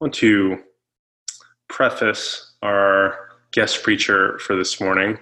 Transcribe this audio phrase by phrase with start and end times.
[0.00, 0.58] want to
[1.68, 5.18] preface our guest preacher for this morning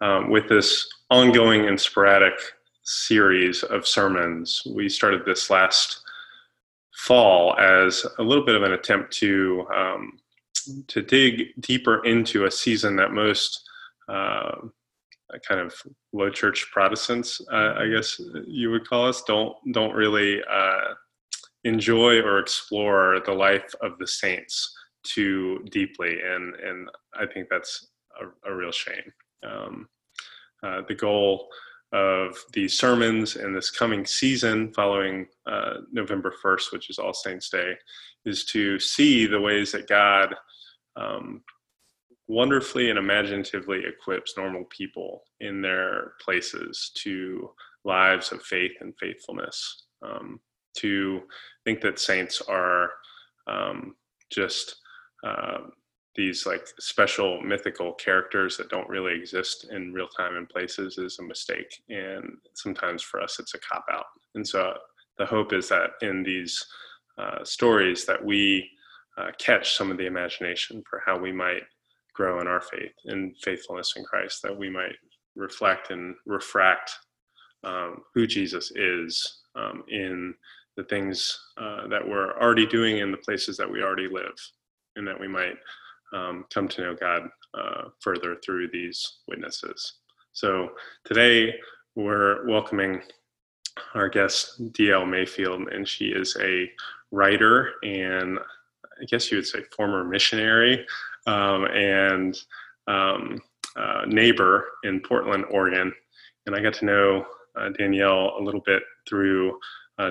[0.00, 2.34] um, with this ongoing and sporadic
[2.82, 4.62] series of sermons.
[4.74, 6.00] We started this last
[6.94, 10.18] fall as a little bit of an attempt to um,
[10.88, 13.62] to dig deeper into a season that most
[14.08, 14.56] uh,
[15.46, 15.74] kind of
[16.12, 20.94] low church Protestants, uh, I guess you would call us, don't don't really uh,
[21.64, 27.88] enjoy or explore the life of the saints too deeply, and and I think that's
[28.20, 29.12] a, a real shame.
[29.46, 29.88] Um,
[30.62, 31.48] uh, the goal
[31.92, 37.48] of these sermons in this coming season following uh, November 1st, which is All Saints
[37.48, 37.74] Day,
[38.26, 40.34] is to see the ways that God
[40.96, 41.42] um,
[42.26, 47.50] wonderfully and imaginatively equips normal people in their places to
[47.84, 49.86] lives of faith and faithfulness.
[50.02, 50.40] Um,
[50.78, 51.22] to
[51.64, 52.90] think that saints are
[53.46, 53.94] um,
[54.30, 54.76] just
[55.24, 55.58] uh,
[56.16, 61.18] these like special mythical characters that don't really exist in real time and places is
[61.18, 61.80] a mistake.
[61.88, 64.06] And sometimes for us, it's a cop out.
[64.34, 64.74] And so
[65.16, 66.64] the hope is that in these
[67.18, 68.68] uh, stories that we
[69.16, 71.62] uh, catch some of the imagination for how we might
[72.14, 74.96] grow in our faith and faithfulness in Christ, that we might
[75.36, 76.90] reflect and refract
[77.64, 80.34] um, who Jesus is um, in
[80.78, 84.32] the things uh, that we're already doing in the places that we already live,
[84.94, 85.56] and that we might
[86.14, 89.94] um, come to know God uh, further through these witnesses.
[90.32, 90.70] So
[91.04, 91.52] today
[91.96, 93.02] we're welcoming
[93.94, 95.04] our guest, D.L.
[95.04, 96.70] Mayfield, and she is a
[97.10, 98.38] writer and
[99.00, 100.86] I guess you would say former missionary
[101.26, 102.36] um, and
[102.86, 103.40] um,
[103.76, 105.92] uh, neighbor in Portland, Oregon.
[106.46, 107.26] And I got to know
[107.56, 109.58] uh, Danielle a little bit through
[109.98, 110.10] a,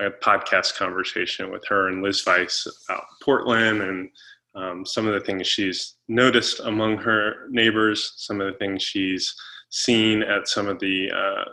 [0.00, 4.10] a, podcast conversation with her and Liz Weiss about Portland and
[4.54, 9.34] um, some of the things she's noticed among her neighbors, some of the things she's
[9.70, 11.44] seen at some of the uh,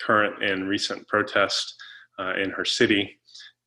[0.00, 1.74] current and recent protests
[2.18, 3.18] uh, in her city,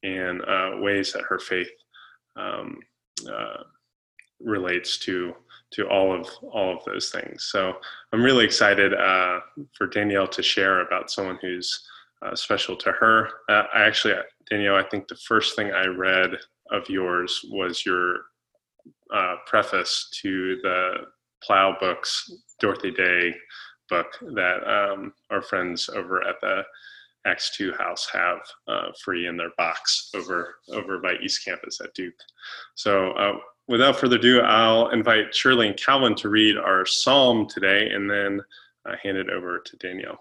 [0.04, 1.70] and uh, ways that her faith
[2.36, 2.80] um,
[3.30, 3.64] uh,
[4.40, 5.34] relates to
[5.70, 7.46] to all of all of those things.
[7.52, 7.74] So
[8.14, 9.40] I'm really excited uh,
[9.74, 11.86] for Danielle to share about someone who's
[12.26, 13.30] uh, special to her.
[13.50, 14.16] Uh, I actually,
[14.50, 16.32] Danielle, I think the first thing I read
[16.72, 18.22] of yours was your
[19.14, 20.92] uh, preface to the
[21.44, 23.36] Plough Books Dorothy Day
[23.90, 26.64] book that um, our friends over at the
[27.26, 32.14] X2 house have uh, free in their box over over by East Campus at Duke.
[32.76, 33.34] So uh,
[33.68, 38.42] without further ado, I'll invite Shirley and Calvin to read our psalm today and then
[38.88, 40.20] uh, hand it over to Danielle.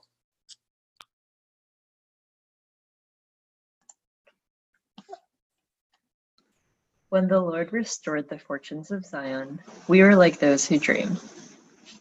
[7.09, 11.17] When the Lord restored the fortunes of Zion, we were like those who dream.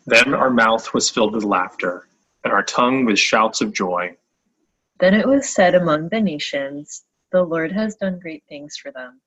[0.08, 2.08] Then our mouth was filled with laughter,
[2.44, 4.18] and our tongue with shouts of joy.
[5.00, 9.22] Then it was said among the nations, The Lord has done great things for them.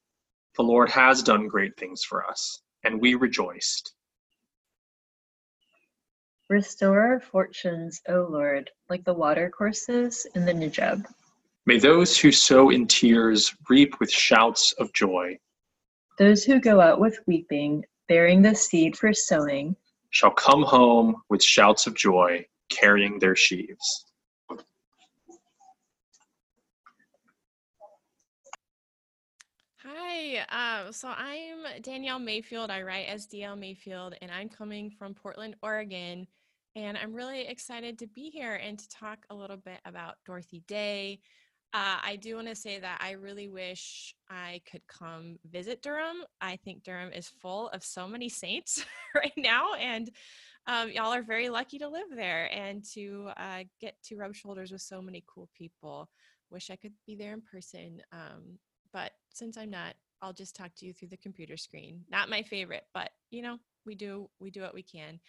[0.57, 3.95] The Lord has done great things for us, and we rejoiced.
[6.49, 11.05] Restore our fortunes, O Lord, like the watercourses in the Negeb.
[11.67, 15.39] May those who sow in tears reap with shouts of joy.
[16.19, 19.77] Those who go out with weeping, bearing the seed for sowing,
[20.11, 24.05] shall come home with shouts of joy, carrying their sheaves.
[29.77, 32.73] Hi, um, so I'm Danielle Mayfield.
[32.73, 36.27] I write as DL Mayfield, and I'm coming from Portland, Oregon.
[36.75, 40.65] And I'm really excited to be here and to talk a little bit about Dorothy
[40.67, 41.21] Day.
[41.75, 46.25] Uh, I do want to say that I really wish I could come visit Durham.
[46.41, 48.85] I think Durham is full of so many saints
[49.15, 50.11] right now, and
[50.67, 54.73] um, y'all are very lucky to live there and to uh, get to rub shoulders
[54.73, 56.09] with so many cool people.
[56.51, 58.01] Wish I could be there in person.
[58.13, 58.59] Um,
[58.93, 62.03] but since I'm not, I'll just talk to you through the computer screen.
[62.11, 65.21] Not my favorite, but you know, we do we do what we can.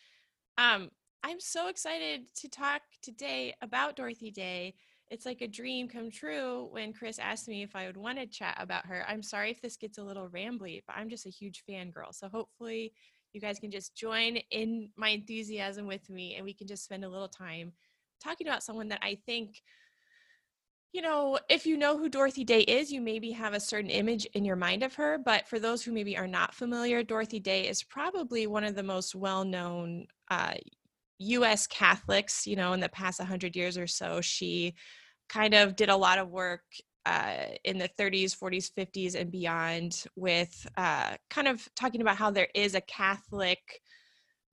[0.58, 0.90] Um,
[1.24, 4.75] I'm so excited to talk today about Dorothy Day.
[5.10, 8.28] It's like a dream come true when Chris asked me if I would want to
[8.28, 9.04] chat about her.
[9.08, 12.14] I'm sorry if this gets a little rambly, but I'm just a huge fangirl.
[12.14, 12.94] So hopefully
[13.34, 17.04] you guys can just join in my enthusiasm with me and we can just spend
[17.04, 17.74] a little time
[18.24, 19.62] talking about someone that I think
[20.92, 24.26] you know, if you know who Dorothy Day is, you maybe have a certain image
[24.34, 25.20] in your mind of her.
[25.20, 28.84] But for those who maybe are not familiar, Dorothy Day is probably one of the
[28.84, 30.56] most well known uh,
[31.19, 34.21] US Catholics, you know, in the past 100 years or so.
[34.21, 34.75] She
[35.30, 36.63] kind of did a lot of work
[37.06, 42.31] uh, in the 30s, 40s, 50s, and beyond, with uh, kind of talking about how
[42.31, 43.81] there is a Catholic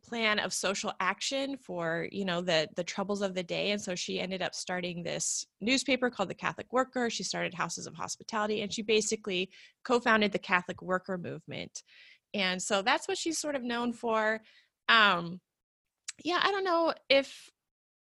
[0.07, 3.71] plan of social action for you know the the troubles of the day.
[3.73, 7.11] And so she ended up starting this newspaper called the catholic worker.
[7.11, 9.51] She started houses of hospitality and she basically
[9.85, 11.83] co-founded the catholic worker movement.
[12.35, 14.43] And so that's what she's sort of known for.
[14.89, 15.41] Um
[16.25, 17.51] yeah i don't know if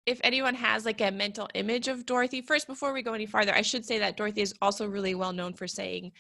[0.06, 3.54] if anyone has like a mental image of dorothy first before we go any farther
[3.54, 6.12] i should say that dorothy is also really well known for saying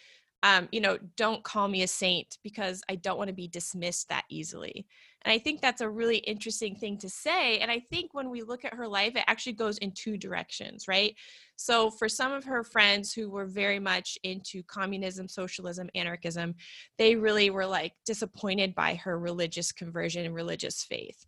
[0.43, 4.09] um, you know, don't call me a saint because I don't want to be dismissed
[4.09, 4.85] that easily.
[5.23, 7.59] And I think that's a really interesting thing to say.
[7.59, 10.85] And I think when we look at her life, it actually goes in two directions,
[10.85, 11.15] right?
[11.55, 16.55] So for some of her friends who were very much into communism, socialism, anarchism,
[16.97, 21.25] they really were like disappointed by her religious conversion and religious faith.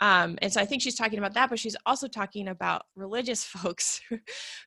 [0.00, 3.44] Um, and so I think she's talking about that, but she's also talking about religious
[3.44, 4.18] folks who,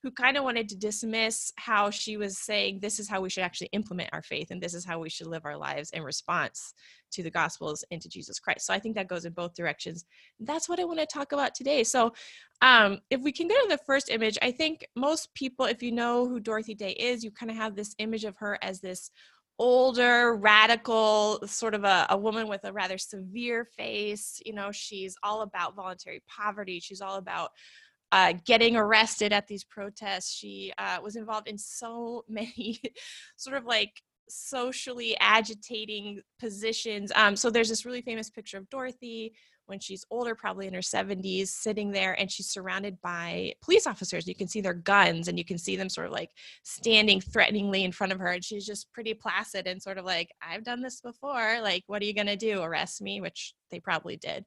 [0.03, 3.43] who kind of wanted to dismiss how she was saying this is how we should
[3.43, 6.73] actually implement our faith and this is how we should live our lives in response
[7.11, 8.65] to the gospels and to Jesus Christ.
[8.65, 10.05] So I think that goes in both directions.
[10.39, 11.83] That's what I want to talk about today.
[11.83, 12.13] So
[12.61, 15.91] um, if we can go to the first image, I think most people, if you
[15.91, 19.11] know who Dorothy Day is, you kind of have this image of her as this
[19.61, 24.41] older, radical, sort of a, a, woman with a rather severe face.
[24.43, 26.79] You know, she's all about voluntary poverty.
[26.79, 27.51] She's all about
[28.11, 30.33] uh, getting arrested at these protests.
[30.33, 32.81] She uh, was involved in so many
[33.35, 37.11] sort of like socially agitating positions.
[37.15, 39.35] Um, so there's this really famous picture of Dorothy
[39.71, 44.27] when she's older, probably in her 70s, sitting there and she's surrounded by police officers.
[44.27, 46.29] You can see their guns and you can see them sort of like
[46.61, 48.27] standing threateningly in front of her.
[48.27, 51.59] And she's just pretty placid and sort of like, I've done this before.
[51.61, 52.61] Like, what are you going to do?
[52.61, 53.21] Arrest me?
[53.21, 54.45] Which they probably did.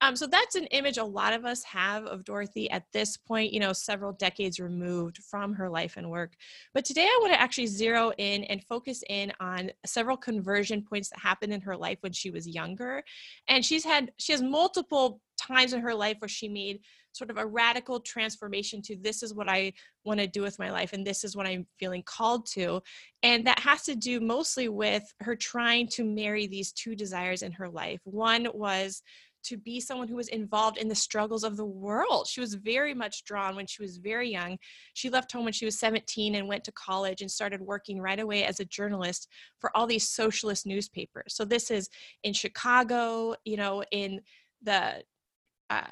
[0.00, 3.52] Um, so that's an image a lot of us have of Dorothy at this point,
[3.52, 6.34] you know, several decades removed from her life and work.
[6.74, 11.08] But today I want to actually zero in and focus in on several conversion points
[11.08, 13.02] that happened in her life when she was younger.
[13.48, 16.80] And she's had, she has multiple times in her life where she made
[17.12, 19.72] sort of a radical transformation to this is what I
[20.04, 22.82] want to do with my life and this is what I'm feeling called to.
[23.22, 27.52] And that has to do mostly with her trying to marry these two desires in
[27.52, 28.00] her life.
[28.04, 29.02] One was
[29.44, 32.26] to be someone who was involved in the struggles of the world.
[32.26, 34.58] She was very much drawn when she was very young.
[34.94, 38.20] She left home when she was 17 and went to college and started working right
[38.20, 41.34] away as a journalist for all these socialist newspapers.
[41.34, 41.88] So this is
[42.22, 44.20] in Chicago, you know, in
[44.62, 45.02] the
[45.70, 45.82] uh,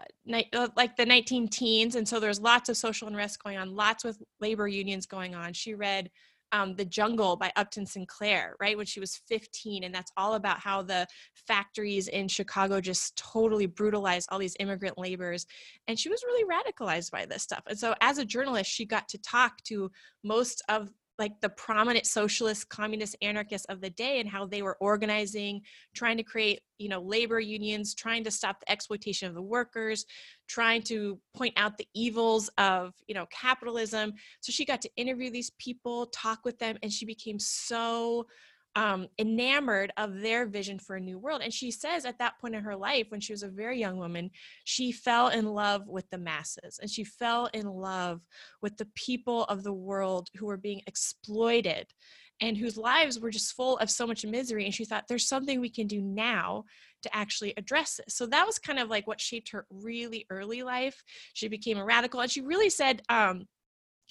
[0.53, 4.05] uh like the 19 teens and so there's lots of social unrest going on lots
[4.05, 6.11] with labor unions going on she read
[6.53, 9.85] um, The Jungle by Upton Sinclair, right, when she was 15.
[9.85, 11.07] And that's all about how the
[11.47, 15.47] factories in Chicago just totally brutalized all these immigrant laborers.
[15.89, 17.63] And she was really radicalized by this stuff.
[17.67, 19.91] And so as a journalist, she got to talk to
[20.23, 24.77] most of like the prominent socialist communist anarchists of the day and how they were
[24.81, 25.61] organizing
[25.95, 30.05] trying to create you know labor unions trying to stop the exploitation of the workers
[30.49, 34.13] trying to point out the evils of you know capitalism.
[34.41, 38.27] So she got to interview these people talk with them and she became so
[38.75, 41.43] um, enamored of their vision for a new world.
[41.43, 43.99] And she says at that point in her life, when she was a very young
[43.99, 44.31] woman,
[44.65, 48.23] she fell in love with the masses and she fell in love
[48.63, 51.93] with the people of the world who were being exploited
[52.41, 54.65] and whose lives were just full of so much misery.
[54.65, 56.65] And she thought, there's something we can do now
[57.03, 58.15] to actually address this.
[58.15, 61.03] So that was kind of like what shaped her really early life.
[61.35, 63.47] She became a radical and she really said, um,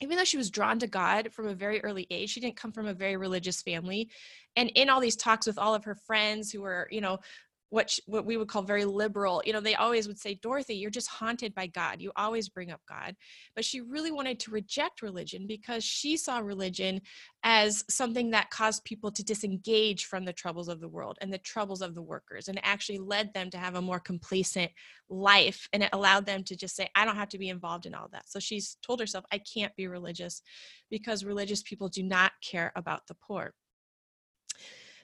[0.02, 2.72] even though she was drawn to God from a very early age, she didn't come
[2.72, 4.10] from a very religious family.
[4.56, 7.20] And in all these talks with all of her friends who were, you know,
[7.72, 10.92] what what we would call very liberal you know they always would say dorothy you're
[10.92, 12.02] just haunted by god.
[12.02, 13.16] You always bring up god.
[13.56, 17.02] But she really wanted to reject religion because she saw religion
[17.44, 21.38] as something that caused people to disengage from the troubles of the world and the
[21.38, 24.72] troubles of the workers and actually led them to have a more complacent
[25.10, 27.94] life and it allowed them to just say i don't have to be involved in
[27.94, 28.30] all that.
[28.30, 30.42] So she's told herself i can't be religious
[30.90, 33.54] because religious people do not care about the poor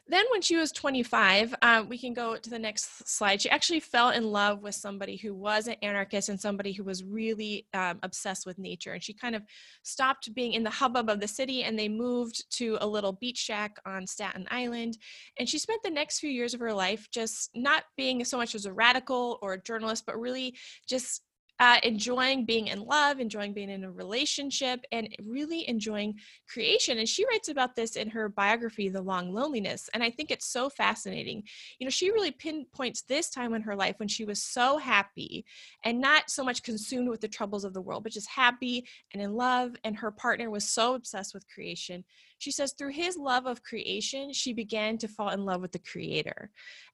[0.10, 3.42] then when she was 25 um, we can go to the next slide.
[3.42, 7.04] She actually fell in love with somebody who was an anarchist and somebody who was
[7.04, 9.44] really um, obsessed with nature and she kind of
[9.84, 13.38] stopped being in the hubbub of the city and they moved to a little beach
[13.38, 14.98] shack on staten island
[15.40, 18.56] and she spent the next few years of her life just not being so much
[18.56, 20.56] as a radical or a journalist but really
[20.88, 21.22] just
[21.60, 26.16] uh, enjoying being in love, enjoying being in a relationship, and really enjoying
[26.48, 27.00] creation.
[27.00, 29.90] And she writes about this in her biography, The Long Loneliness.
[29.94, 31.44] And I think it's so fascinating.
[31.80, 35.46] You know, she really pinpoints this time in her life when she was so happy
[35.84, 39.22] and not so much consumed with the troubles of the world, but just happy and
[39.22, 39.76] in love.
[39.84, 42.04] And her partner was so obsessed with creation.
[42.38, 45.80] She says, through his love of creation, she began to fall in love with the
[45.80, 46.52] creator.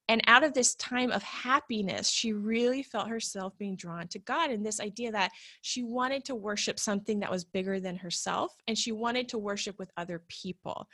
[0.09, 4.51] And out of this time of happiness, she really felt herself being drawn to God
[4.51, 5.31] and this idea that
[5.61, 9.79] she wanted to worship something that was bigger than herself and she wanted to worship
[9.79, 10.87] with other people.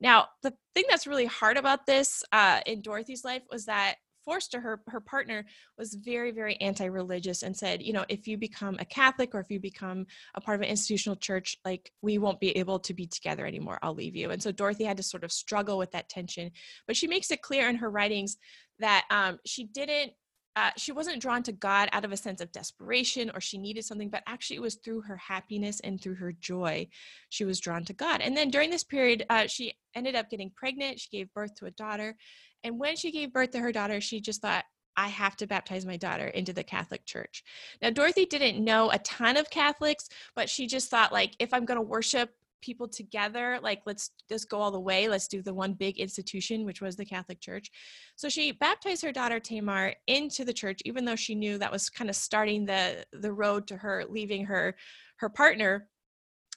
[0.00, 4.60] Now, the thing that's really hard about this uh, in Dorothy's life was that Forster,
[4.60, 5.44] her her partner,
[5.78, 9.50] was very very anti-religious and said, you know, if you become a Catholic or if
[9.50, 13.06] you become a part of an institutional church, like we won't be able to be
[13.06, 13.78] together anymore.
[13.82, 14.30] I'll leave you.
[14.30, 16.50] And so Dorothy had to sort of struggle with that tension.
[16.86, 18.36] But she makes it clear in her writings
[18.78, 20.12] that um, she didn't
[20.56, 23.84] uh, she wasn't drawn to God out of a sense of desperation or she needed
[23.84, 26.86] something, but actually it was through her happiness and through her joy
[27.28, 28.20] she was drawn to God.
[28.20, 31.00] And then during this period, uh, she ended up getting pregnant.
[31.00, 32.16] She gave birth to a daughter.
[32.64, 34.64] And when she gave birth to her daughter, she just thought,
[34.96, 37.44] I have to baptize my daughter into the Catholic Church.
[37.82, 41.64] Now, Dorothy didn't know a ton of Catholics, but she just thought, like, if I'm
[41.64, 42.30] going to worship
[42.64, 46.64] people together like let's just go all the way let's do the one big institution
[46.64, 47.70] which was the catholic church
[48.16, 51.90] so she baptized her daughter tamar into the church even though she knew that was
[51.90, 54.74] kind of starting the the road to her leaving her
[55.16, 55.88] her partner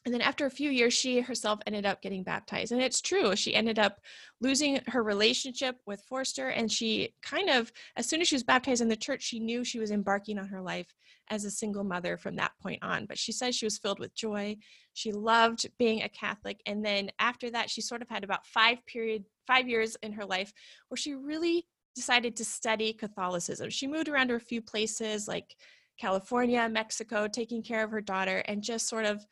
[0.05, 2.71] and then after a few years she herself ended up getting baptized.
[2.71, 3.99] And it's true she ended up
[4.39, 8.81] losing her relationship with forster and she kind of as soon as she was baptized
[8.81, 10.87] in the church she knew she was embarking on her life
[11.29, 13.05] as a single mother from that point on.
[13.05, 14.55] But she says she was filled with joy.
[14.93, 16.61] She loved being a catholic.
[16.65, 20.25] And then after that she sort of had about five period five years in her
[20.25, 20.53] life
[20.87, 23.69] where she really decided to study catholicism.
[23.69, 25.55] She moved around to a few places like
[25.99, 29.25] california mexico taking care of her daughter and just sort of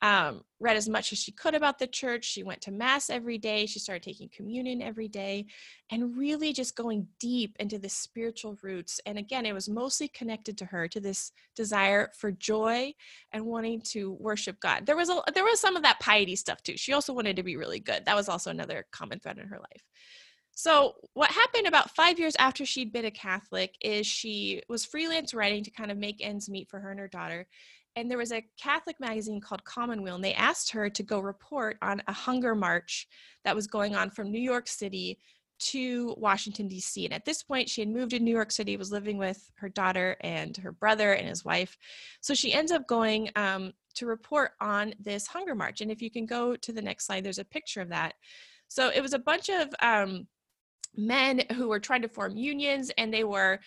[0.00, 2.24] um, read as much as she could about the church.
[2.24, 3.66] She went to Mass every day.
[3.66, 5.46] She started taking communion every day
[5.90, 9.00] and really just going deep into the spiritual roots.
[9.06, 12.92] And again, it was mostly connected to her, to this desire for joy
[13.32, 14.86] and wanting to worship God.
[14.86, 16.76] There was, a, there was some of that piety stuff too.
[16.76, 18.04] She also wanted to be really good.
[18.04, 19.82] That was also another common thread in her life.
[20.52, 25.32] So, what happened about five years after she'd been a Catholic is she was freelance
[25.32, 27.46] writing to kind of make ends meet for her and her daughter
[27.98, 31.76] and there was a Catholic magazine called Commonweal, and they asked her to go report
[31.82, 33.08] on a hunger march
[33.44, 35.18] that was going on from New York City
[35.58, 37.04] to Washington, D.C.
[37.06, 39.68] And at this point, she had moved to New York City, was living with her
[39.68, 41.76] daughter and her brother and his wife.
[42.20, 45.80] So she ends up going um, to report on this hunger march.
[45.80, 48.14] And if you can go to the next slide, there's a picture of that.
[48.68, 50.28] So it was a bunch of um,
[50.96, 53.58] men who were trying to form unions and they were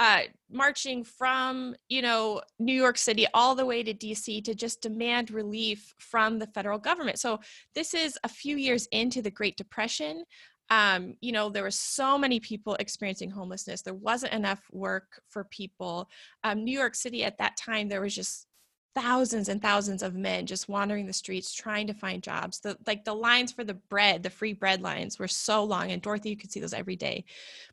[0.00, 4.80] uh, marching from you know New York City all the way to DC to just
[4.80, 7.20] demand relief from the federal government.
[7.20, 7.38] So
[7.74, 10.24] this is a few years into the Great Depression.
[10.70, 13.82] Um, you know there were so many people experiencing homelessness.
[13.82, 16.08] There wasn't enough work for people.
[16.44, 18.46] Um, New York City at that time there was just
[18.94, 22.60] thousands and thousands of men just wandering the streets trying to find jobs.
[22.60, 26.02] The like the lines for the bread the free bread lines were so long and
[26.02, 27.24] dorothy you could see those every day.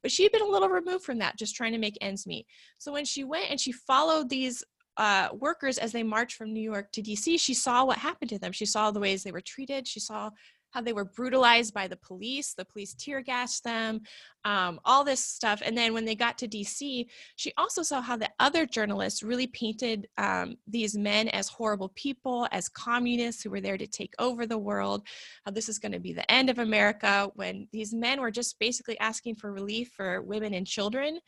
[0.02, 2.46] But she'd been a little removed from that just trying to make ends meet.
[2.78, 4.64] So when she went and she followed these
[4.98, 8.40] uh, workers as they marched from new york to dc she saw what happened to
[8.40, 8.52] them.
[8.52, 9.88] She saw the ways they were treated.
[9.88, 10.32] She saw
[10.72, 12.54] how they were brutalized by the police.
[12.54, 14.02] The police tear gassed them,
[14.46, 15.62] um, all this stuff.
[15.66, 17.06] And then when they got to DC,
[17.36, 22.48] she also saw how the other journalists really painted um, these men as horrible people,
[22.52, 25.08] as communists who were there to take over the world.
[25.46, 28.60] How this is going to be the end of America when these men were just
[28.60, 31.20] basically asking for relief for women and children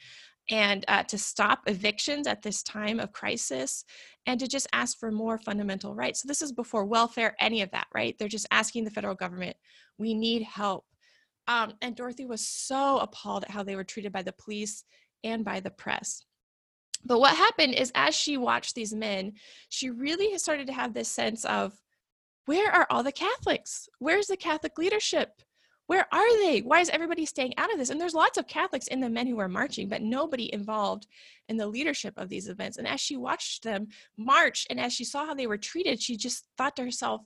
[0.49, 3.83] and uh, to stop evictions at this time of crisis
[4.25, 6.21] and to just ask for more fundamental rights.
[6.21, 8.15] So, this is before welfare, any of that, right?
[8.17, 9.55] They're just asking the federal government,
[9.97, 10.85] we need help.
[11.47, 14.83] Um, and Dorothy was so appalled at how they were treated by the police
[15.23, 16.23] and by the press.
[17.05, 19.33] But what happened is, as she watched these men,
[19.69, 21.73] she really started to have this sense of,
[22.45, 23.87] where are all the Catholics?
[23.99, 25.29] Where's the Catholic leadership?
[25.89, 26.60] Where are they?
[26.60, 27.89] Why is everybody staying out of this?
[27.89, 31.08] And there's lots of Catholics in the men who are marching, but nobody involved
[31.48, 32.77] in the leadership of these events.
[32.77, 36.15] And as she watched them march and as she saw how they were treated, she
[36.15, 37.22] just thought to herself,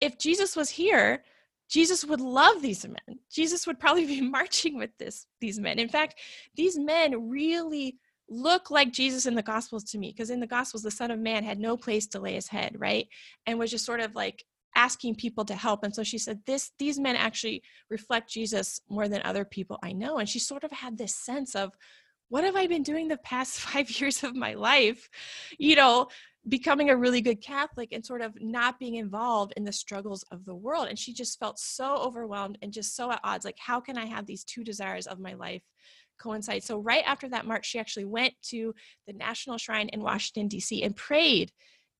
[0.00, 1.22] if Jesus was here,
[1.70, 3.20] Jesus would love these men.
[3.30, 5.78] Jesus would probably be marching with this these men.
[5.78, 6.16] In fact,
[6.56, 10.82] these men really look like Jesus in the Gospels to me, because in the Gospels,
[10.82, 13.06] the Son of Man had no place to lay his head, right?
[13.46, 16.72] And was just sort of like asking people to help and so she said this
[16.78, 20.72] these men actually reflect jesus more than other people i know and she sort of
[20.72, 21.72] had this sense of
[22.32, 25.10] what have I been doing the past five years of my life?
[25.58, 26.08] You know,
[26.48, 30.46] becoming a really good Catholic and sort of not being involved in the struggles of
[30.46, 30.88] the world.
[30.88, 33.44] And she just felt so overwhelmed and just so at odds.
[33.44, 35.62] Like, how can I have these two desires of my life
[36.18, 36.62] coincide?
[36.64, 38.74] So, right after that march, she actually went to
[39.06, 41.52] the National Shrine in Washington, D.C., and prayed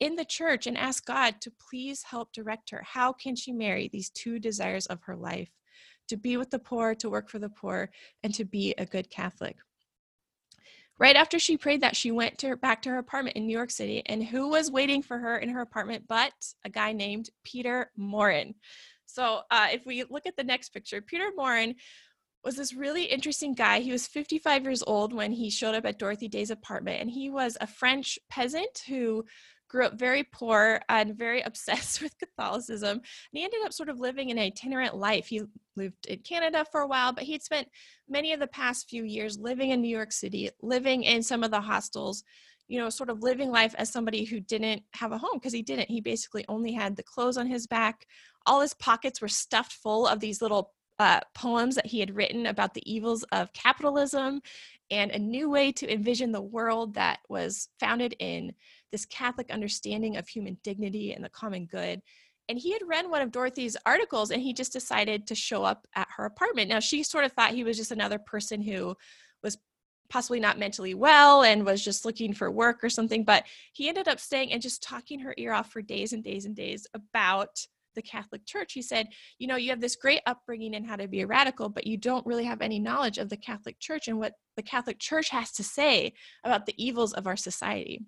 [0.02, 2.82] in the church and ask God to please help direct her.
[2.84, 5.52] How can she marry these two desires of her life?
[6.08, 7.88] To be with the poor, to work for the poor,
[8.24, 9.58] and to be a good Catholic.
[10.98, 13.56] Right after she prayed that, she went to her, back to her apartment in New
[13.56, 14.02] York City.
[14.06, 16.32] And who was waiting for her in her apartment but
[16.64, 18.56] a guy named Peter Maurin?
[19.06, 21.76] So uh, if we look at the next picture, Peter Maurin
[22.42, 23.78] was this really interesting guy.
[23.78, 27.30] He was 55 years old when he showed up at Dorothy Day's apartment, and he
[27.30, 29.24] was a French peasant who
[29.72, 32.98] grew up very poor and very obsessed with Catholicism.
[32.98, 33.02] And
[33.32, 35.26] he ended up sort of living an itinerant life.
[35.26, 35.42] He
[35.74, 37.68] lived in Canada for a while, but he'd spent
[38.08, 41.50] many of the past few years living in New York City, living in some of
[41.50, 42.22] the hostels,
[42.68, 45.62] you know, sort of living life as somebody who didn't have a home because he
[45.62, 45.90] didn't.
[45.90, 48.06] He basically only had the clothes on his back.
[48.46, 52.46] All his pockets were stuffed full of these little uh, poems that he had written
[52.46, 54.40] about the evils of capitalism
[54.92, 58.52] and a new way to envision the world that was founded in
[58.92, 62.02] this Catholic understanding of human dignity and the common good.
[62.48, 65.86] And he had read one of Dorothy's articles and he just decided to show up
[65.96, 66.68] at her apartment.
[66.68, 68.94] Now, she sort of thought he was just another person who
[69.42, 69.56] was
[70.10, 73.24] possibly not mentally well and was just looking for work or something.
[73.24, 76.44] But he ended up staying and just talking her ear off for days and days
[76.44, 78.72] and days about the Catholic Church.
[78.72, 79.08] He said,
[79.38, 81.96] You know, you have this great upbringing in how to be a radical, but you
[81.96, 85.52] don't really have any knowledge of the Catholic Church and what the Catholic Church has
[85.52, 86.12] to say
[86.44, 88.04] about the evils of our society.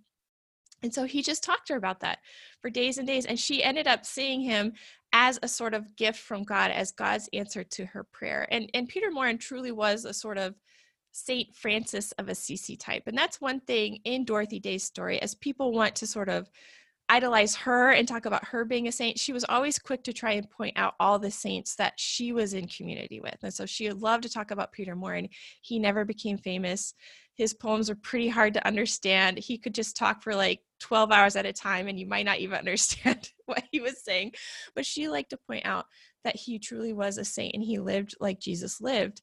[0.83, 2.19] And so he just talked to her about that
[2.61, 3.25] for days and days.
[3.25, 4.75] And she ended up seeing him
[5.14, 8.47] as a sort of gift from God, as God's answer to her prayer.
[8.50, 10.55] And, and Peter Maurin truly was a sort of
[11.12, 13.05] Saint Francis of Assisi type.
[13.07, 16.50] And that's one thing in Dorothy Day's story, as people want to sort of
[17.08, 20.32] idolize her and talk about her being a saint, she was always quick to try
[20.32, 23.37] and point out all the saints that she was in community with.
[23.42, 25.28] And so she loved to talk about Peter Maurin.
[25.61, 26.94] He never became famous.
[27.34, 29.38] His poems are pretty hard to understand.
[29.38, 32.38] He could just talk for like 12 hours at a time and you might not
[32.38, 34.32] even understand what he was saying.
[34.75, 35.87] But she liked to point out
[36.25, 39.20] that he truly was a saint and he lived like Jesus lived.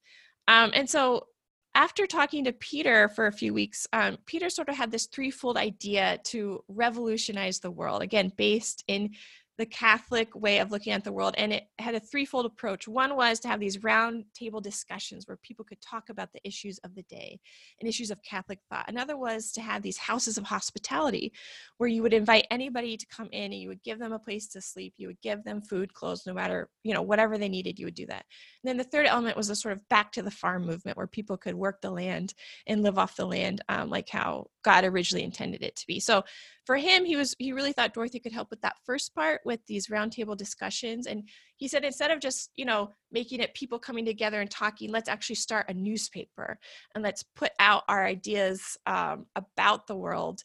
[0.47, 1.25] Um, and so
[1.73, 5.57] after talking to Peter for a few weeks, um, Peter sort of had this threefold
[5.57, 9.11] idea to revolutionize the world, again, based in
[9.61, 11.35] the Catholic way of looking at the world.
[11.37, 12.87] And it had a threefold approach.
[12.87, 16.79] One was to have these round table discussions where people could talk about the issues
[16.79, 17.39] of the day
[17.79, 18.85] and issues of Catholic thought.
[18.87, 21.31] Another was to have these houses of hospitality
[21.77, 24.47] where you would invite anybody to come in and you would give them a place
[24.47, 24.95] to sleep.
[24.97, 27.93] You would give them food, clothes, no matter, you know, whatever they needed, you would
[27.93, 28.25] do that.
[28.63, 31.05] And then the third element was a sort of back to the farm movement where
[31.05, 32.33] people could work the land
[32.65, 35.99] and live off the land um, like how God originally intended it to be.
[35.99, 36.23] So
[36.65, 39.65] for him, he was he really thought Dorothy could help with that first part with
[39.67, 41.07] these roundtable discussions.
[41.07, 44.91] And he said instead of just you know making it people coming together and talking,
[44.91, 46.57] let's actually start a newspaper
[46.95, 50.43] and let's put out our ideas um, about the world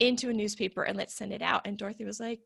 [0.00, 1.66] into a newspaper and let's send it out.
[1.66, 2.40] And Dorothy was like,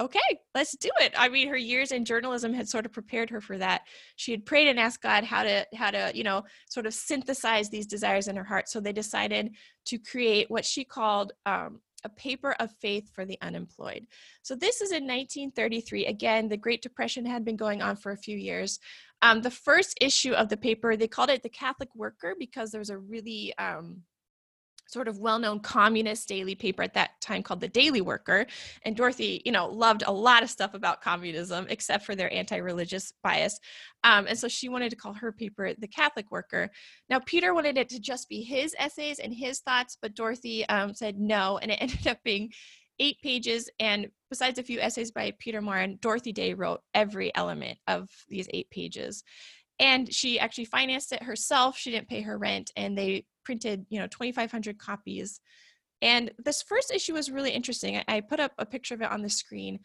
[0.00, 1.12] okay, let's do it.
[1.16, 3.82] I mean, her years in journalism had sort of prepared her for that.
[4.16, 7.68] She had prayed and asked God how to how to, you know, sort of synthesize
[7.68, 8.68] these desires in her heart.
[8.68, 9.54] So they decided
[9.86, 14.06] to create what she called um, a paper of faith for the unemployed.
[14.42, 16.06] So this is in 1933.
[16.06, 18.78] Again, the Great Depression had been going on for a few years.
[19.22, 22.80] Um, the first issue of the paper, they called it the Catholic Worker because there
[22.80, 24.02] was a really um,
[24.88, 28.46] sort of well-known communist daily paper at that time called the Daily Worker.
[28.84, 33.12] And Dorothy, you know, loved a lot of stuff about communism, except for their anti-religious
[33.22, 33.58] bias.
[34.04, 36.70] Um, and so she wanted to call her paper the Catholic Worker.
[37.08, 40.94] Now Peter wanted it to just be his essays and his thoughts, but Dorothy um,
[40.94, 42.50] said no, and it ended up being
[42.98, 43.70] eight pages.
[43.80, 48.48] And besides a few essays by Peter Maurin, Dorothy Day wrote every element of these
[48.52, 49.24] eight pages
[49.78, 53.98] and she actually financed it herself she didn't pay her rent and they printed you
[53.98, 55.40] know 2500 copies.
[56.00, 58.02] And this first issue was really interesting.
[58.08, 59.78] I, put up a picture of it on the screen.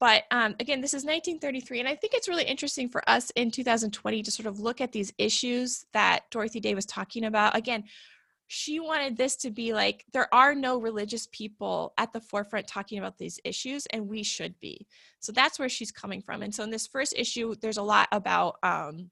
[0.00, 3.50] But um, again this is 1933 and i think it's really interesting for us in
[3.50, 7.56] 2020 to sort of look at these issues that dorothy day was talking about.
[7.56, 7.84] Again
[8.52, 12.98] she wanted this to be like there are no religious people at the forefront talking
[12.98, 14.88] about these issues and we should be.
[15.20, 16.42] So that's where she's coming from.
[16.42, 19.10] And so in this first issue there's a lot about um,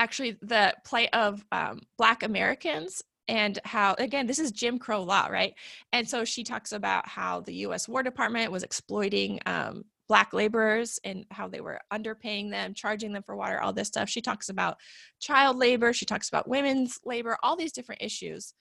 [0.00, 5.26] actually the plight of um, Black Americans and how again this is jim crow law
[5.26, 5.54] right
[5.92, 10.98] and so she talks about how the u.s war department was exploiting um, black laborers
[11.04, 14.08] and how they were underpaying them, charging them for water, all this stuff.
[14.08, 14.76] She talks about
[15.20, 15.92] child labor.
[15.92, 18.52] She talks about women's labor, all these different issues.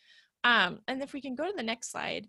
[0.43, 2.27] Um, and if we can go to the next slide,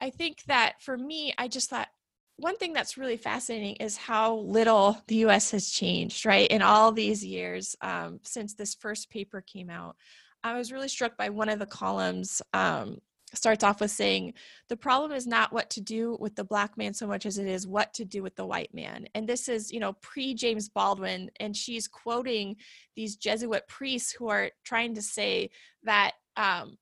[0.00, 1.88] I think that for me, I just thought
[2.36, 6.50] one thing that's really fascinating is how little the US has changed, right?
[6.50, 9.96] In all these years um, since this first paper came out.
[10.44, 12.42] I was really struck by one of the columns.
[12.52, 12.98] Um,
[13.34, 14.34] starts off with saying
[14.68, 17.46] the problem is not what to do with the black man so much as it
[17.46, 20.68] is what to do with the white man and this is you know pre james
[20.68, 22.54] baldwin and she's quoting
[22.94, 25.48] these jesuit priests who are trying to say
[25.82, 26.76] that um,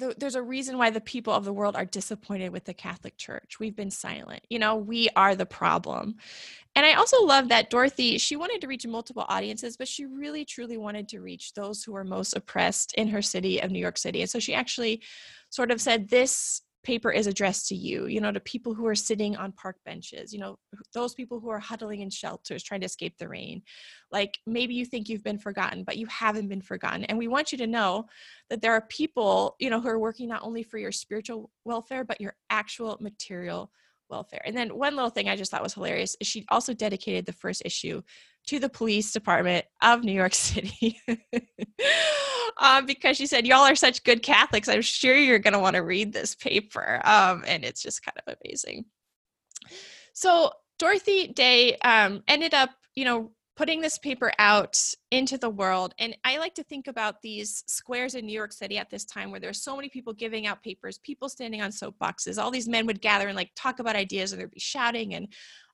[0.00, 3.16] the, there's a reason why the people of the world are disappointed with the Catholic
[3.16, 3.60] Church.
[3.60, 4.42] We've been silent.
[4.48, 6.16] You know, we are the problem.
[6.74, 10.44] And I also love that Dorothy, she wanted to reach multiple audiences, but she really
[10.44, 13.98] truly wanted to reach those who are most oppressed in her city of New York
[13.98, 14.22] City.
[14.22, 15.02] And so she actually
[15.50, 18.94] sort of said, This paper is addressed to you, you know, to people who are
[18.94, 20.58] sitting on park benches, you know,
[20.94, 23.62] those people who are huddling in shelters trying to escape the rain.
[24.10, 27.04] Like maybe you think you've been forgotten, but you haven't been forgotten.
[27.04, 28.06] And we want you to know
[28.48, 32.04] that there are people, you know, who are working not only for your spiritual welfare,
[32.04, 33.70] but your actual material
[34.08, 34.42] welfare.
[34.44, 37.32] And then one little thing I just thought was hilarious is she also dedicated the
[37.32, 38.02] first issue
[38.46, 41.00] to the police department of New York City.
[42.58, 44.68] Um, because she said, Y'all are such good Catholics.
[44.68, 47.00] I'm sure you're going to want to read this paper.
[47.04, 48.84] Um, and it's just kind of amazing.
[50.12, 55.94] So, Dorothy Day um, ended up, you know, putting this paper out into the world.
[55.98, 59.30] And I like to think about these squares in New York City at this time
[59.30, 62.42] where there's so many people giving out papers, people standing on soapboxes.
[62.42, 65.28] All these men would gather and like talk about ideas and there'd be shouting and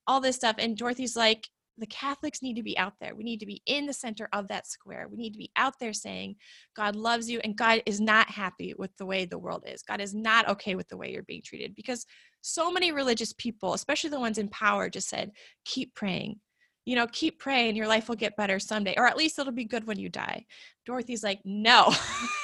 [0.08, 0.56] all this stuff.
[0.58, 3.14] And Dorothy's like, the Catholics need to be out there.
[3.14, 5.08] We need to be in the center of that square.
[5.10, 6.36] We need to be out there saying,
[6.74, 9.82] God loves you and God is not happy with the way the world is.
[9.82, 12.06] God is not okay with the way you're being treated because
[12.40, 15.32] so many religious people, especially the ones in power, just said,
[15.64, 16.40] keep praying.
[16.84, 19.64] You know, keep praying, your life will get better someday, or at least it'll be
[19.64, 20.46] good when you die.
[20.84, 21.92] Dorothy's like, no,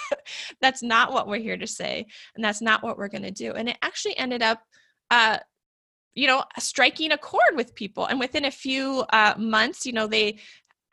[0.61, 2.05] that's not what we're here to say.
[2.35, 3.53] And that's not what we're going to do.
[3.53, 4.61] And it actually ended up
[5.12, 5.38] uh,
[6.14, 10.07] you know striking a chord with people and within a few uh, months you know
[10.07, 10.38] they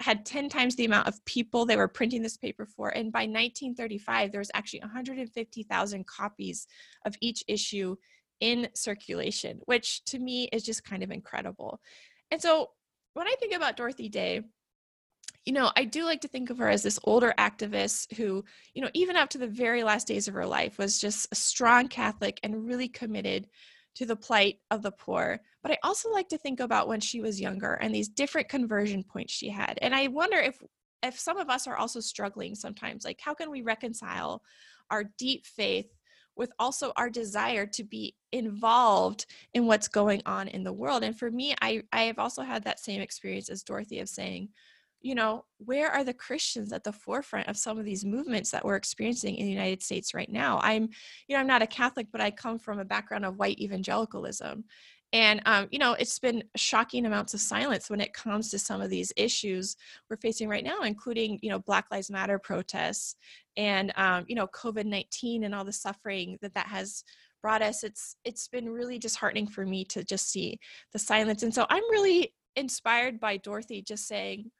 [0.01, 3.21] had 10 times the amount of people they were printing this paper for and by
[3.21, 6.67] 1935 there was actually 150,000 copies
[7.05, 7.95] of each issue
[8.39, 11.79] in circulation which to me is just kind of incredible.
[12.31, 12.69] And so
[13.13, 14.43] when i think about dorothy day
[15.45, 18.81] you know, I do like to think of her as this older activist who, you
[18.81, 21.87] know, even up to the very last days of her life was just a strong
[21.87, 23.47] Catholic and really committed
[23.95, 25.39] to the plight of the poor.
[25.61, 29.03] But I also like to think about when she was younger and these different conversion
[29.03, 29.77] points she had.
[29.81, 30.61] And I wonder if
[31.03, 34.41] if some of us are also struggling sometimes like how can we reconcile
[34.91, 35.87] our deep faith
[36.35, 41.17] with also our desire to be involved in what's going on in the world and
[41.17, 44.49] for me i i have also had that same experience as dorothy of saying
[45.01, 48.65] you know, where are the Christians at the forefront of some of these movements that
[48.65, 50.59] we're experiencing in the United States right now?
[50.61, 50.89] I'm,
[51.27, 54.65] you know, I'm not a Catholic, but I come from a background of white evangelicalism.
[55.11, 58.79] And, um, you know, it's been shocking amounts of silence when it comes to some
[58.79, 59.75] of these issues
[60.09, 63.15] we're facing right now, including, you know, Black Lives Matter protests
[63.57, 67.03] and, um, you know, COVID 19 and all the suffering that that has
[67.41, 67.83] brought us.
[67.83, 70.59] It's, it's been really disheartening for me to just see
[70.93, 71.41] the silence.
[71.41, 74.51] And so I'm really inspired by Dorothy just saying,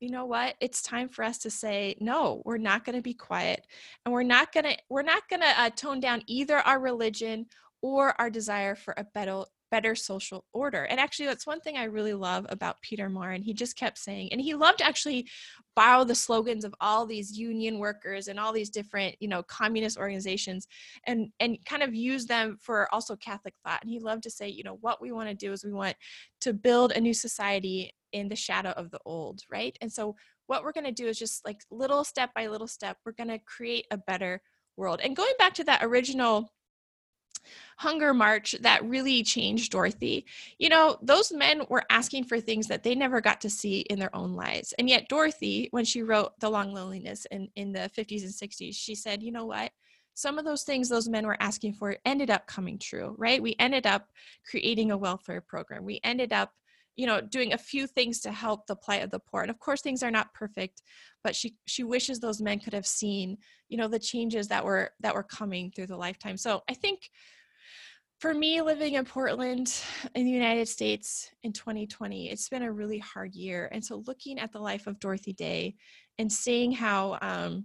[0.00, 0.54] you know what?
[0.60, 3.66] It's time for us to say no we're not going to be quiet
[4.04, 7.46] and we're not going to we're not going to uh, tone down either our religion
[7.82, 11.84] or our desire for a better better social order and actually that's one thing i
[11.84, 15.26] really love about peter and he just kept saying and he loved actually
[15.74, 19.98] borrow the slogans of all these union workers and all these different you know communist
[19.98, 20.66] organizations
[21.06, 24.48] and and kind of use them for also catholic thought and he loved to say
[24.48, 25.96] you know what we want to do is we want
[26.40, 29.76] to build a new society in the shadow of the old, right?
[29.80, 32.96] And so what we're going to do is just like little step by little step,
[33.04, 34.40] we're going to create a better
[34.76, 35.00] world.
[35.02, 36.50] And going back to that original
[37.78, 40.26] hunger march that really changed Dorothy.
[40.58, 43.98] You know, those men were asking for things that they never got to see in
[43.98, 44.72] their own lives.
[44.78, 48.74] And yet, Dorothy, when she wrote The Long Loneliness in, in the 50s and 60s,
[48.74, 49.72] she said, you know what?
[50.14, 53.42] Some of those things those men were asking for ended up coming true, right?
[53.42, 54.08] We ended up
[54.48, 55.84] creating a welfare program.
[55.84, 56.52] We ended up
[56.96, 59.58] you know doing a few things to help the plight of the poor and of
[59.60, 60.82] course things are not perfect
[61.22, 63.36] but she she wishes those men could have seen
[63.68, 67.10] you know the changes that were that were coming through the lifetime so i think
[68.18, 69.82] for me living in portland
[70.14, 74.38] in the united states in 2020 it's been a really hard year and so looking
[74.38, 75.74] at the life of dorothy day
[76.18, 77.64] and seeing how um,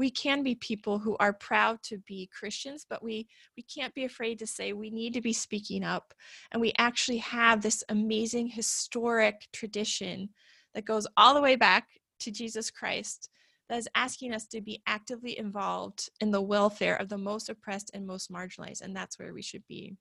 [0.00, 4.06] we can be people who are proud to be Christians, but we we can't be
[4.06, 6.14] afraid to say we need to be speaking up.
[6.50, 10.30] And we actually have this amazing historic tradition
[10.74, 11.86] that goes all the way back
[12.20, 13.28] to Jesus Christ
[13.70, 17.92] that is asking us to be actively involved in the welfare of the most oppressed
[17.94, 18.82] and most marginalized.
[18.82, 19.94] And that's where we should be.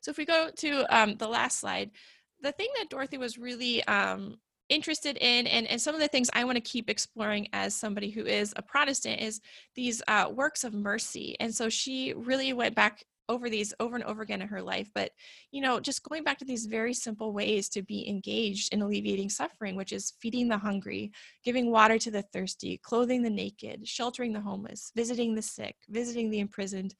[0.00, 1.92] So if we go to um, the last slide,
[2.42, 6.30] the thing that Dorothy was really um, interested in and, and some of the things
[6.32, 9.40] i want to keep exploring as somebody who is a protestant is
[9.74, 14.04] these uh, works of mercy and so she really went back over these over and
[14.04, 15.12] over again in her life but
[15.52, 19.30] you know just going back to these very simple ways to be engaged in alleviating
[19.30, 21.12] suffering which is feeding the hungry
[21.44, 26.28] giving water to the thirsty clothing the naked sheltering the homeless visiting the sick visiting
[26.28, 26.96] the imprisoned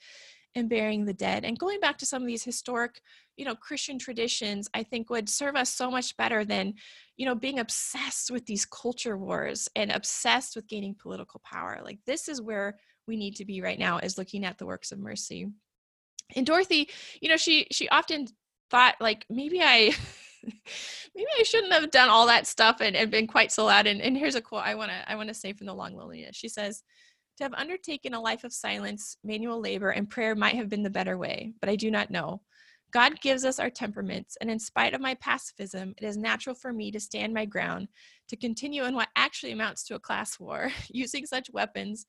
[0.57, 1.45] and burying the dead.
[1.45, 3.01] And going back to some of these historic
[3.37, 6.75] you know christian traditions i think would serve us so much better than
[7.17, 11.81] you know being obsessed with these culture wars and obsessed with gaining political power.
[11.83, 14.93] Like this is where we need to be right now is looking at the works
[14.93, 15.49] of mercy
[16.37, 16.89] and dorothy
[17.21, 18.27] you know she she often
[18.71, 19.95] thought like maybe i
[21.15, 24.01] maybe i shouldn't have done all that stuff and, and been quite so loud and,
[24.01, 26.37] and here's a quote i want to i want to say from the long loneliness
[26.37, 26.83] she says
[27.41, 30.91] to have undertaken a life of silence, manual labor, and prayer might have been the
[30.91, 32.43] better way, but I do not know.
[32.93, 36.71] God gives us our temperaments, and in spite of my pacifism, it is natural for
[36.71, 37.89] me to stand my ground,
[38.29, 42.05] to continue in what actually amounts to a class war, using such weapons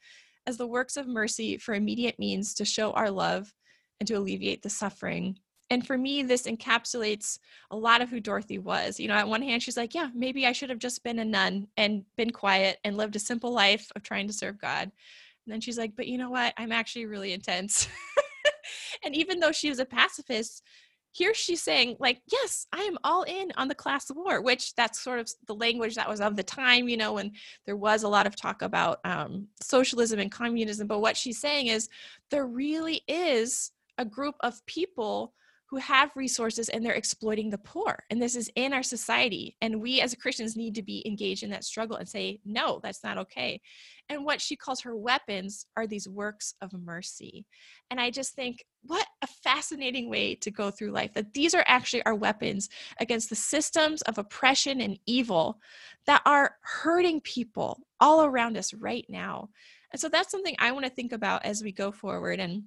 [0.47, 3.53] as the works of mercy for immediate means to show our love
[4.01, 5.37] and to alleviate the suffering.
[5.69, 7.37] And for me, this encapsulates
[7.69, 8.99] a lot of who Dorothy was.
[8.99, 11.23] You know, at one hand, she's like, yeah, maybe I should have just been a
[11.23, 14.85] nun and been quiet and lived a simple life of trying to serve God.
[14.85, 16.55] And then she's like, but you know what?
[16.57, 17.87] I'm actually really intense.
[19.05, 20.63] and even though she was a pacifist,
[21.11, 24.99] here she's saying, like, yes, I am all in on the class war, which that's
[24.99, 27.33] sort of the language that was of the time, you know, when
[27.67, 30.87] there was a lot of talk about um, socialism and communism.
[30.87, 31.87] But what she's saying is
[32.31, 35.34] there really is a group of people
[35.71, 38.04] who have resources and they're exploiting the poor.
[38.10, 39.56] And this is in our society.
[39.62, 43.06] And we as Christians need to be engaged in that struggle and say, no, that's
[43.06, 43.62] not okay.
[44.10, 47.45] And what she calls her weapons are these works of mercy.
[47.89, 51.63] And I just think, what a fascinating way to go through life that these are
[51.65, 52.67] actually our weapons
[52.99, 55.62] against the systems of oppression and evil
[56.06, 59.47] that are hurting people all around us right now.
[59.93, 62.41] And so that's something I want to think about as we go forward.
[62.41, 62.63] And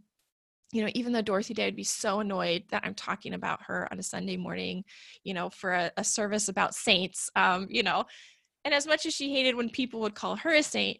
[0.74, 3.86] you know, even though Dorothy Day would be so annoyed that I'm talking about her
[3.92, 4.82] on a Sunday morning,
[5.22, 8.04] you know, for a, a service about saints, um, you know,
[8.64, 10.98] and as much as she hated when people would call her a saint,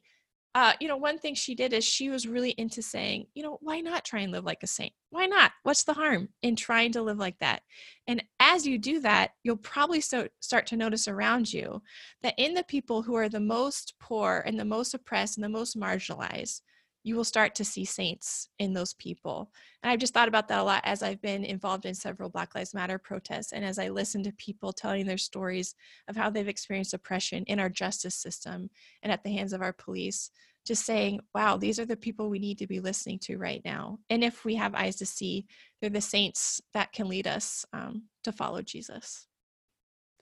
[0.54, 3.58] uh, you know, one thing she did is she was really into saying, you know,
[3.60, 4.92] why not try and live like a saint?
[5.10, 5.50] Why not?
[5.64, 7.62] What's the harm in trying to live like that?
[8.06, 11.82] And as you do that, you'll probably so, start to notice around you
[12.22, 15.48] that in the people who are the most poor and the most oppressed and the
[15.48, 16.60] most marginalized,
[17.04, 19.52] you will start to see saints in those people.
[19.82, 22.54] And I've just thought about that a lot as I've been involved in several Black
[22.54, 25.74] Lives Matter protests and as I listen to people telling their stories
[26.08, 28.70] of how they've experienced oppression in our justice system
[29.02, 30.30] and at the hands of our police,
[30.66, 33.98] just saying, wow, these are the people we need to be listening to right now.
[34.08, 35.46] And if we have eyes to see,
[35.80, 39.26] they're the saints that can lead us um, to follow Jesus.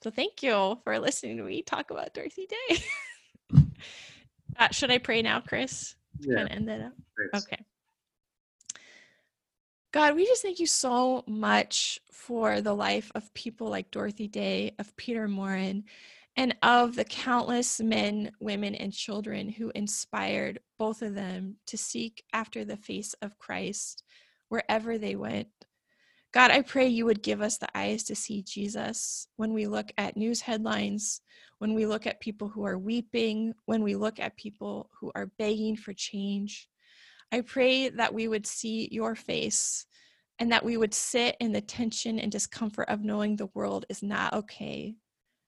[0.03, 2.83] So thank you for listening to me talk about Dorothy Day.
[4.59, 5.95] uh, should I pray now, Chris?
[6.19, 6.35] Yeah.
[6.35, 6.93] Kind of end that up.
[7.31, 7.47] Thanks.
[7.47, 7.63] Okay.
[9.91, 14.73] God, we just thank you so much for the life of people like Dorothy Day,
[14.79, 15.83] of Peter Maurin,
[16.35, 22.23] and of the countless men, women, and children who inspired both of them to seek
[22.33, 24.03] after the face of Christ
[24.49, 25.47] wherever they went.
[26.33, 29.91] God, I pray you would give us the eyes to see Jesus when we look
[29.99, 31.21] at news headlines,
[31.63, 35.31] when we look at people who are weeping, when we look at people who are
[35.39, 36.67] begging for change.
[37.31, 39.85] I pray that we would see your face
[40.39, 44.03] and that we would sit in the tension and discomfort of knowing the world is
[44.03, 44.97] not okay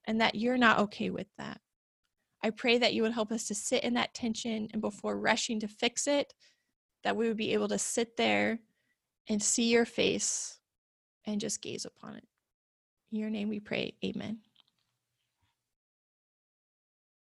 [0.07, 1.59] and that you're not okay with that.
[2.41, 5.59] I pray that you would help us to sit in that tension and before rushing
[5.59, 6.33] to fix it,
[7.03, 8.59] that we would be able to sit there
[9.27, 10.59] and see your face
[11.25, 12.27] and just gaze upon it.
[13.11, 13.95] In your name we pray.
[14.05, 14.37] Amen.